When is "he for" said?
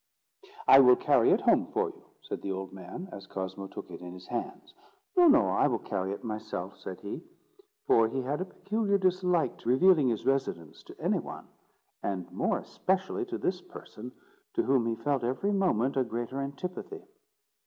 7.01-8.07